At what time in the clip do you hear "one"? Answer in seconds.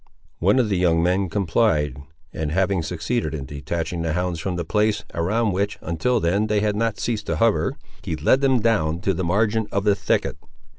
0.39-0.57